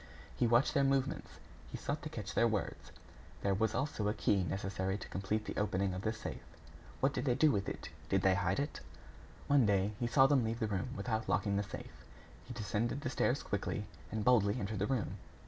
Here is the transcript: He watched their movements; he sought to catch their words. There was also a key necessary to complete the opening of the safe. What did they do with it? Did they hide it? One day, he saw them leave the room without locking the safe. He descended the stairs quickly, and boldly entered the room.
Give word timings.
He 0.35 0.47
watched 0.47 0.73
their 0.73 0.83
movements; 0.83 1.33
he 1.71 1.77
sought 1.77 2.01
to 2.01 2.09
catch 2.09 2.33
their 2.33 2.47
words. 2.47 2.91
There 3.43 3.53
was 3.53 3.75
also 3.75 4.07
a 4.07 4.15
key 4.15 4.43
necessary 4.43 4.97
to 4.97 5.07
complete 5.07 5.45
the 5.45 5.55
opening 5.57 5.93
of 5.93 6.01
the 6.01 6.11
safe. 6.11 6.41
What 7.01 7.13
did 7.13 7.25
they 7.25 7.35
do 7.35 7.51
with 7.51 7.69
it? 7.69 7.89
Did 8.09 8.23
they 8.23 8.33
hide 8.33 8.59
it? 8.59 8.79
One 9.45 9.67
day, 9.67 9.91
he 9.99 10.07
saw 10.07 10.25
them 10.25 10.43
leave 10.43 10.57
the 10.59 10.65
room 10.65 10.89
without 10.97 11.29
locking 11.29 11.55
the 11.55 11.61
safe. 11.61 12.03
He 12.45 12.53
descended 12.55 13.01
the 13.01 13.11
stairs 13.11 13.43
quickly, 13.43 13.85
and 14.11 14.25
boldly 14.25 14.59
entered 14.59 14.79
the 14.79 14.87
room. 14.87 15.17